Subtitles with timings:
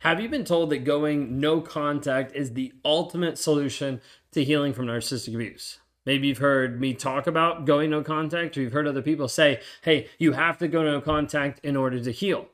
[0.00, 4.00] Have you been told that going no contact is the ultimate solution
[4.32, 5.78] to healing from narcissistic abuse?
[6.06, 9.60] Maybe you've heard me talk about going no contact, or you've heard other people say,
[9.82, 12.46] hey, you have to go no contact in order to heal.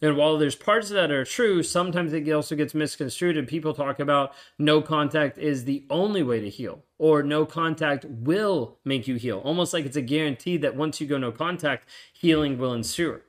[0.00, 3.74] And while there's parts of that are true, sometimes it also gets misconstrued, and people
[3.74, 9.06] talk about no contact is the only way to heal, or no contact will make
[9.06, 12.72] you heal, almost like it's a guarantee that once you go no contact, healing will
[12.72, 13.20] ensue.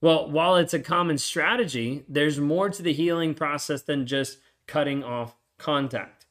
[0.00, 5.04] Well, while it's a common strategy, there's more to the healing process than just cutting
[5.04, 6.26] off contact.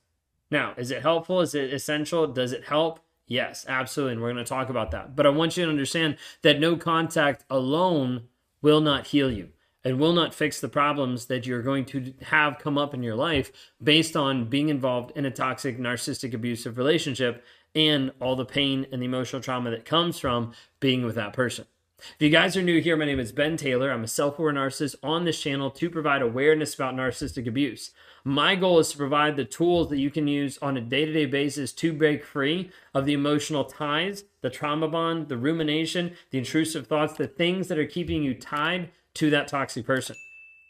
[0.50, 1.42] Now, is it helpful?
[1.42, 2.26] Is it essential?
[2.26, 3.00] Does it help?
[3.28, 4.14] Yes, absolutely.
[4.14, 5.16] And we're going to talk about that.
[5.16, 8.24] But I want you to understand that no contact alone
[8.62, 9.50] will not heal you
[9.84, 13.16] and will not fix the problems that you're going to have come up in your
[13.16, 13.52] life
[13.82, 17.46] based on being involved in a toxic, narcissistic, abusive relationship
[17.76, 21.66] and all the pain and the emotional trauma that comes from being with that person.
[22.00, 23.92] If you guys are new here, my name is Ben Taylor.
[23.92, 27.92] I'm a self aware narcissist on this channel to provide awareness about narcissistic abuse.
[28.24, 31.12] My goal is to provide the tools that you can use on a day to
[31.12, 36.38] day basis to break free of the emotional ties, the trauma bond, the rumination, the
[36.38, 40.16] intrusive thoughts, the things that are keeping you tied to that toxic person.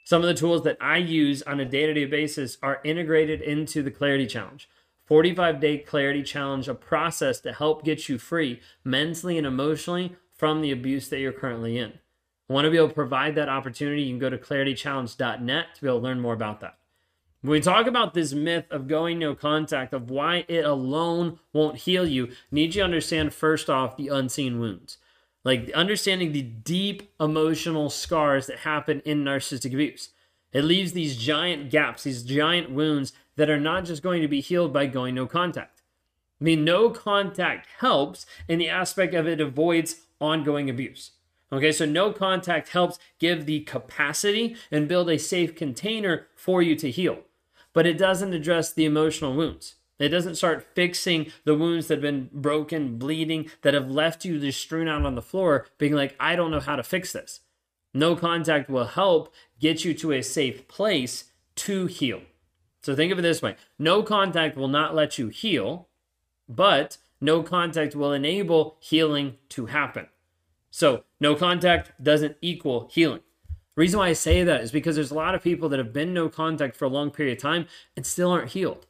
[0.05, 3.41] Some of the tools that I use on a day to day basis are integrated
[3.41, 4.67] into the Clarity Challenge.
[5.05, 10.61] 45 day clarity challenge, a process to help get you free mentally and emotionally from
[10.61, 11.99] the abuse that you're currently in.
[12.49, 14.03] I want to be able to provide that opportunity.
[14.03, 16.77] You can go to claritychallenge.net to be able to learn more about that.
[17.41, 21.79] When we talk about this myth of going no contact, of why it alone won't
[21.79, 24.97] heal you, need you to understand first off the unseen wounds.
[25.43, 30.09] Like understanding the deep emotional scars that happen in narcissistic abuse.
[30.53, 34.41] It leaves these giant gaps, these giant wounds that are not just going to be
[34.41, 35.81] healed by going no contact.
[36.39, 41.11] I mean, no contact helps in the aspect of it avoids ongoing abuse.
[41.51, 46.75] Okay, so no contact helps give the capacity and build a safe container for you
[46.75, 47.19] to heal,
[47.73, 49.75] but it doesn't address the emotional wounds.
[49.97, 54.39] It doesn't start fixing the wounds that have been broken, bleeding, that have left you
[54.39, 57.41] just strewn out on the floor, being like, I don't know how to fix this.
[57.93, 61.25] No contact will help get you to a safe place
[61.55, 62.21] to heal.
[62.81, 65.89] So think of it this way no contact will not let you heal,
[66.47, 70.07] but no contact will enable healing to happen.
[70.71, 73.21] So, no contact doesn't equal healing.
[73.75, 75.93] The reason why I say that is because there's a lot of people that have
[75.93, 77.65] been no contact for a long period of time
[77.95, 78.85] and still aren't healed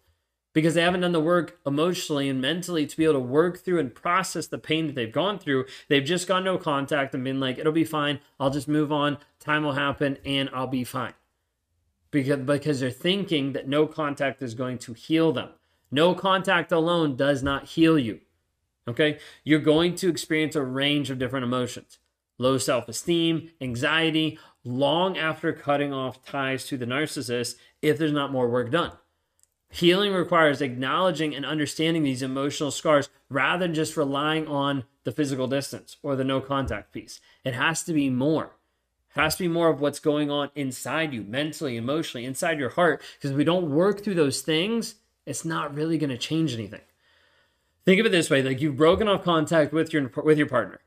[0.54, 3.80] because they haven't done the work emotionally and mentally to be able to work through
[3.80, 5.66] and process the pain that they've gone through.
[5.88, 8.20] They've just got no contact and been like, it'll be fine.
[8.40, 9.20] I'll just move on.
[9.40, 11.14] Time will happen and I'll be fine.
[12.12, 15.50] Because, because they're thinking that no contact is going to heal them.
[15.92, 18.22] No contact alone does not heal you.
[18.88, 19.20] Okay?
[19.44, 22.00] You're going to experience a range of different emotions
[22.40, 28.32] low self esteem, anxiety, long after cutting off ties to the narcissist if there's not
[28.32, 28.94] more work done.
[29.72, 35.48] Healing requires acknowledging and understanding these emotional scars rather than just relying on the physical
[35.48, 37.20] distance or the no contact piece.
[37.44, 38.56] It has to be more.
[39.16, 42.70] It has to be more of what's going on inside you, mentally, emotionally, inside your
[42.70, 43.04] heart.
[43.16, 44.96] Because we don't work through those things,
[45.30, 46.82] it's not really going to change anything.
[47.86, 50.82] Think of it this way: like you've broken off contact with your with your partner.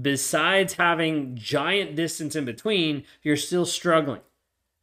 [0.00, 4.22] Besides having giant distance in between, you're still struggling.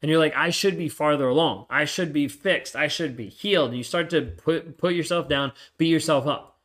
[0.01, 1.65] And you're like, I should be farther along.
[1.69, 2.75] I should be fixed.
[2.75, 3.69] I should be healed.
[3.69, 6.59] And you start to put put yourself down, beat yourself up.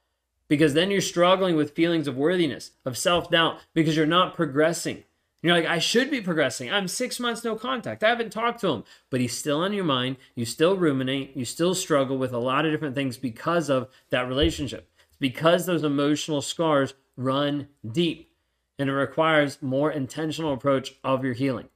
[0.49, 5.05] Because then you're struggling with feelings of worthiness, of self-doubt, because you're not progressing
[5.47, 6.73] you're like, I should be progressing.
[6.73, 8.03] I'm six months no contact.
[8.03, 10.17] I haven't talked to him, but he's still on your mind.
[10.35, 11.37] You still ruminate.
[11.37, 14.91] You still struggle with a lot of different things because of that relationship.
[15.09, 18.31] It's because those emotional scars run deep
[18.79, 21.69] and it requires more intentional approach of your healing,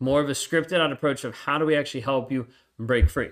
[0.00, 2.46] more of a scripted out approach of how do we actually help you
[2.78, 3.30] break free.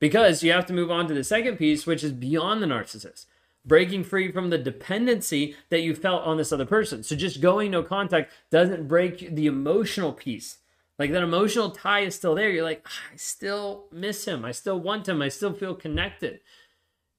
[0.00, 3.26] Because you have to move on to the second piece, which is beyond the narcissist
[3.64, 7.02] breaking free from the dependency that you felt on this other person.
[7.02, 10.58] So just going no contact doesn't break the emotional piece.
[10.98, 12.50] Like that emotional tie is still there.
[12.50, 14.44] You're like, ah, I still miss him.
[14.44, 15.22] I still want him.
[15.22, 16.40] I still feel connected.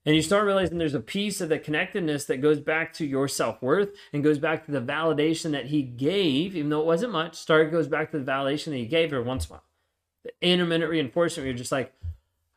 [0.06, 3.28] And you start realizing there's a piece of the connectedness that goes back to your
[3.28, 7.12] self worth and goes back to the validation that he gave, even though it wasn't
[7.12, 7.36] much.
[7.36, 9.64] Start goes back to the validation that he gave her once in a while.
[10.24, 11.94] The intermittent reinforcement, you're just like,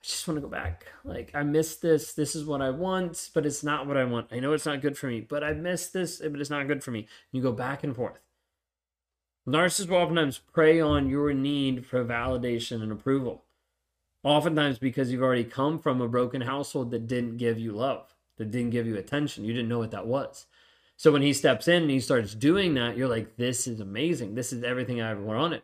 [0.02, 0.86] I just want to go back.
[1.04, 2.12] Like, I miss this.
[2.12, 4.26] This is what I want, but it's not what I want.
[4.32, 6.82] I know it's not good for me, but I miss this, but it's not good
[6.82, 7.06] for me.
[7.30, 8.18] You go back and forth.
[9.46, 13.44] Narcissists will oftentimes prey on your need for validation and approval.
[14.24, 18.50] Oftentimes because you've already come from a broken household that didn't give you love, that
[18.50, 19.44] didn't give you attention.
[19.44, 20.46] You didn't know what that was.
[20.96, 24.34] So when he steps in and he starts doing that, you're like, this is amazing.
[24.34, 25.62] This is everything I ever wanted.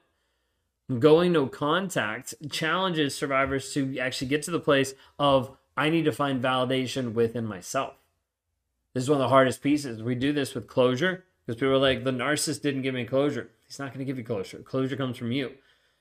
[0.96, 6.12] Going no contact challenges survivors to actually get to the place of, I need to
[6.12, 7.94] find validation within myself.
[8.94, 10.02] This is one of the hardest pieces.
[10.02, 13.50] We do this with closure because people are like, the narcissist didn't give me closure.
[13.66, 14.58] He's not going to give you closure.
[14.60, 15.52] Closure comes from you.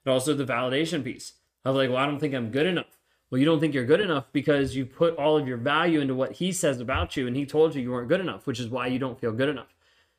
[0.06, 1.34] And also the validation piece
[1.66, 2.98] of like, well, I don't think I'm good enough.
[3.30, 6.16] Well, you don't think you're good enough because you put all of your value into
[6.16, 8.70] what he says about you and he told you you weren't good enough, which is
[8.70, 9.68] why you don't feel good enough.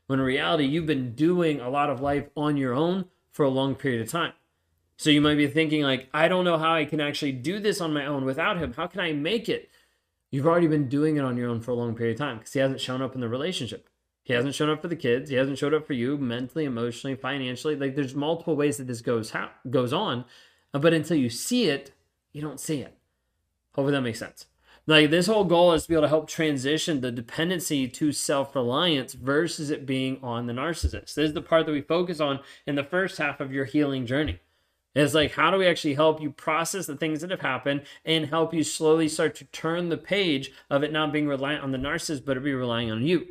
[0.09, 3.51] When in reality, you've been doing a lot of life on your own for a
[3.51, 4.35] long period of time.
[4.99, 7.81] So you might be thinking, like, I don't know how I can actually do this
[7.81, 8.73] on my own without him.
[8.73, 9.71] How can I make it?
[10.33, 12.53] You've already been doing it on your own for a long period of time because
[12.53, 13.89] he hasn't shown up in the relationship.
[14.25, 15.31] He hasn't shown up for the kids.
[15.31, 17.77] He hasn't showed up for you mentally, emotionally, financially.
[17.77, 20.25] Like there's multiple ways that this goes ha- goes on,
[20.73, 21.93] but until you see it,
[22.33, 22.95] you don't see it.
[23.75, 24.47] Hopefully that makes sense.
[24.87, 29.15] Like this whole goal is to be able to help transition the dependency to self-reliance
[29.15, 31.15] versus it being on the narcissist.
[31.15, 34.05] This is the part that we focus on in the first half of your healing
[34.05, 34.41] journey.
[34.95, 38.27] It's like, how do we actually help you process the things that have happened and
[38.27, 41.79] help you slowly start to turn the page of it not being reliant on the
[41.79, 43.29] narcissist, but it be relying on you?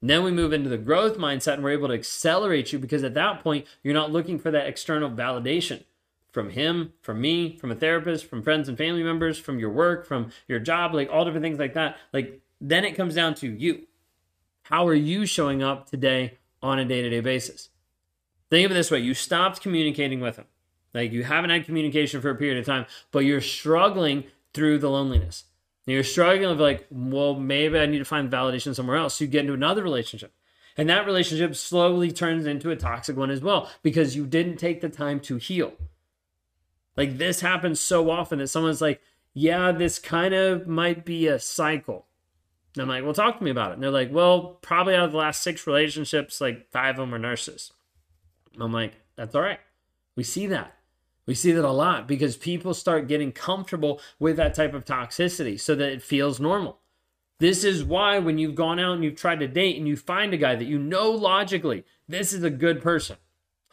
[0.00, 3.04] And then we move into the growth mindset and we're able to accelerate you because
[3.04, 5.84] at that point, you're not looking for that external validation
[6.32, 10.06] from him, from me, from a therapist, from friends and family members, from your work,
[10.06, 11.96] from your job, like all different things like that.
[12.12, 13.86] Like, then it comes down to you.
[14.62, 17.70] How are you showing up today on a day to day basis?
[18.48, 20.46] Think of it this way you stopped communicating with him.
[20.94, 24.90] Like you haven't had communication for a period of time, but you're struggling through the
[24.90, 25.44] loneliness.
[25.86, 29.16] And you're struggling of like, well, maybe I need to find validation somewhere else.
[29.16, 30.32] So you get into another relationship.
[30.76, 34.80] And that relationship slowly turns into a toxic one as well because you didn't take
[34.80, 35.72] the time to heal.
[36.96, 39.00] Like this happens so often that someone's like,
[39.32, 42.06] yeah, this kind of might be a cycle.
[42.74, 43.74] And I'm like, well, talk to me about it.
[43.74, 47.14] And they're like, well, probably out of the last six relationships, like five of them
[47.14, 47.72] are narcissists.
[48.60, 49.60] I'm like, that's all right.
[50.16, 50.76] We see that.
[51.30, 55.60] We see that a lot because people start getting comfortable with that type of toxicity
[55.60, 56.80] so that it feels normal.
[57.38, 60.34] This is why when you've gone out and you've tried to date and you find
[60.34, 63.16] a guy that you know logically, this is a good person,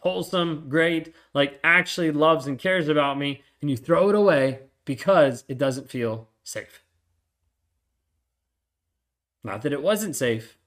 [0.02, 5.44] wholesome, great, like actually loves and cares about me, and you throw it away because
[5.48, 6.84] it doesn't feel safe.
[9.44, 10.60] Not that it wasn't safe,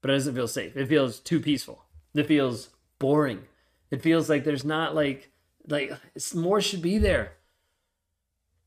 [0.00, 0.78] but it doesn't feel safe.
[0.78, 1.84] It feels too peaceful.
[2.14, 3.42] It feels boring.
[3.90, 5.30] It feels like there's not like
[5.68, 7.32] like it's more should be there.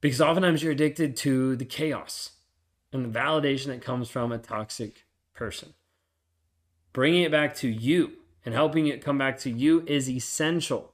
[0.02, 2.32] Because oftentimes you're addicted to the chaos
[2.92, 5.74] and the validation that comes from a toxic person.
[6.92, 8.14] Bringing it back to you
[8.46, 10.94] and helping it come back to you is essential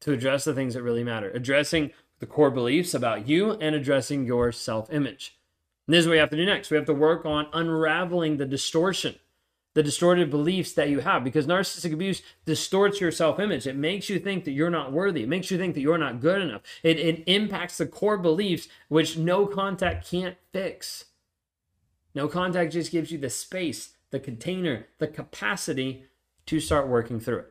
[0.00, 1.30] to address the things that really matter.
[1.30, 5.38] Addressing the core beliefs about you and addressing your self image.
[5.86, 6.70] This is what we have to do next.
[6.70, 9.16] We have to work on unraveling the distortion
[9.74, 13.66] the distorted beliefs that you have because narcissistic abuse distorts your self image.
[13.66, 15.24] It makes you think that you're not worthy.
[15.24, 16.62] It makes you think that you're not good enough.
[16.82, 21.06] It, it impacts the core beliefs, which no contact can't fix.
[22.14, 26.04] No contact just gives you the space, the container, the capacity
[26.46, 27.50] to start working through it.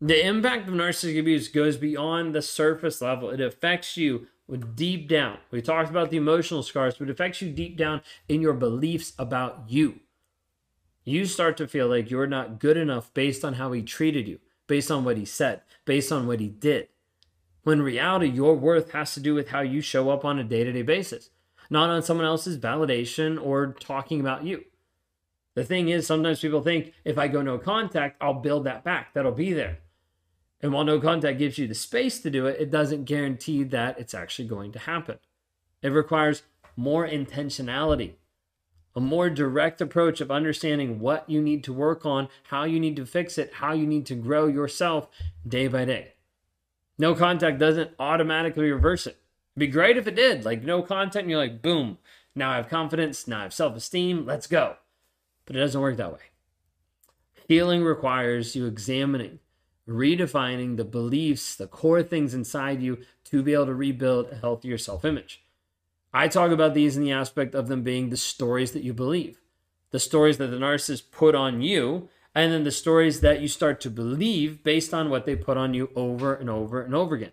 [0.00, 4.26] The impact of narcissistic abuse goes beyond the surface level, it affects you
[4.74, 5.38] deep down.
[5.50, 9.14] We talked about the emotional scars, but it affects you deep down in your beliefs
[9.18, 10.00] about you
[11.04, 14.40] you start to feel like you're not good enough based on how he treated you,
[14.66, 16.88] based on what he said, based on what he did.
[17.62, 20.64] When reality, your worth has to do with how you show up on a day
[20.64, 21.30] to day basis,
[21.70, 24.64] not on someone else's validation or talking about you.
[25.54, 29.14] The thing is, sometimes people think if I go no contact, I'll build that back.
[29.14, 29.78] That'll be there.
[30.60, 33.98] And while no contact gives you the space to do it, it doesn't guarantee that
[33.98, 35.18] it's actually going to happen.
[35.82, 36.42] It requires
[36.76, 38.14] more intentionality
[38.96, 42.96] a more direct approach of understanding what you need to work on, how you need
[42.96, 45.08] to fix it, how you need to grow yourself
[45.46, 46.12] day by day.
[46.98, 49.18] No contact doesn't automatically reverse it.
[49.56, 51.98] It'd be great if it did, like no contact, and you're like, boom,
[52.34, 54.76] now I have confidence, now I have self esteem, let's go.
[55.46, 56.20] But it doesn't work that way.
[57.46, 59.40] Healing requires you examining,
[59.88, 64.78] redefining the beliefs, the core things inside you to be able to rebuild a healthier
[64.78, 65.43] self image.
[66.14, 69.40] I talk about these in the aspect of them being the stories that you believe,
[69.90, 73.80] the stories that the narcissist put on you, and then the stories that you start
[73.80, 77.32] to believe based on what they put on you over and over and over again.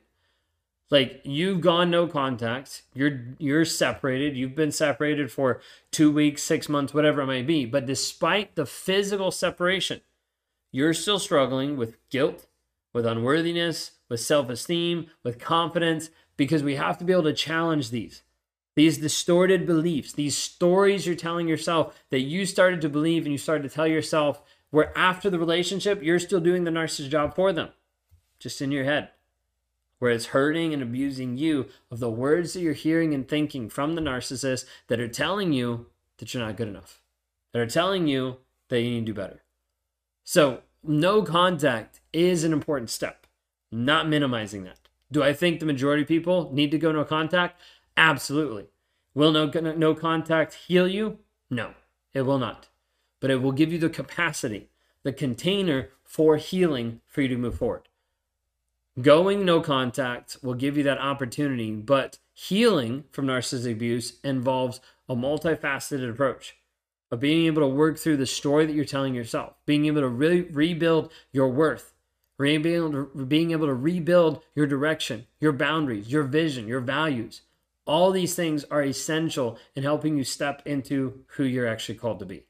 [0.89, 5.61] Like you've gone no contact, you're you're separated, you've been separated for
[5.91, 10.01] 2 weeks, 6 months, whatever it may be, but despite the physical separation,
[10.71, 12.47] you're still struggling with guilt,
[12.93, 18.23] with unworthiness, with self-esteem, with confidence because we have to be able to challenge these
[18.75, 23.37] these distorted beliefs, these stories you're telling yourself that you started to believe and you
[23.37, 27.51] started to tell yourself, where after the relationship, you're still doing the narcissist job for
[27.51, 27.69] them.
[28.39, 29.09] just in your head,
[29.99, 33.93] where it's hurting and abusing you of the words that you're hearing and thinking from
[33.93, 35.85] the narcissist that are telling you
[36.17, 37.03] that you're not good enough,
[37.53, 38.37] that are telling you
[38.69, 39.43] that you need to do better.
[40.23, 43.27] So, no contact is an important step,
[43.71, 44.79] not minimizing that.
[45.11, 47.61] Do I think the majority of people need to go no contact?
[48.01, 48.65] Absolutely.
[49.13, 51.19] Will no, no contact heal you?
[51.51, 51.75] No,
[52.15, 52.67] it will not.
[53.19, 54.69] But it will give you the capacity,
[55.03, 57.83] the container for healing for you to move forward.
[58.99, 65.15] Going no contact will give you that opportunity, but healing from narcissistic abuse involves a
[65.15, 66.55] multifaceted approach
[67.11, 70.07] of being able to work through the story that you're telling yourself, being able to
[70.07, 71.93] really rebuild your worth,
[72.39, 77.43] to, being able to rebuild your direction, your boundaries, your vision, your values.
[77.85, 82.25] All these things are essential in helping you step into who you're actually called to
[82.25, 82.43] be.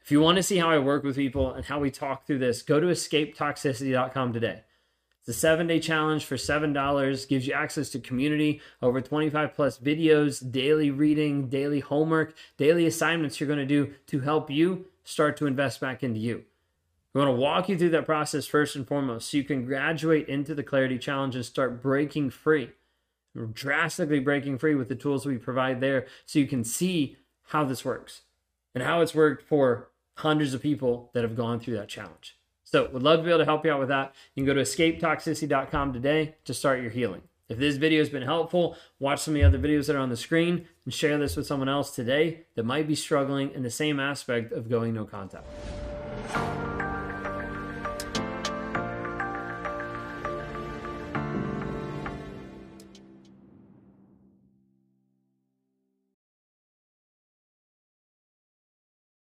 [0.00, 2.40] If you want to see how I work with people and how we talk through
[2.40, 4.64] this, go to escapetoxicity.com today.
[5.20, 9.78] It's a seven day challenge for $7, gives you access to community, over 25 plus
[9.78, 15.38] videos, daily reading, daily homework, daily assignments you're going to do to help you start
[15.38, 16.44] to invest back into you.
[17.14, 20.28] We want to walk you through that process first and foremost so you can graduate
[20.28, 22.72] into the Clarity Challenge and start breaking free.
[23.52, 27.16] Drastically breaking free with the tools we provide there so you can see
[27.48, 28.22] how this works
[28.74, 32.38] and how it's worked for hundreds of people that have gone through that challenge.
[32.62, 34.14] So, would love to be able to help you out with that.
[34.34, 37.22] You can go to escapetoxicity.com today to start your healing.
[37.48, 40.08] If this video has been helpful, watch some of the other videos that are on
[40.08, 43.70] the screen and share this with someone else today that might be struggling in the
[43.70, 45.46] same aspect of going no contact.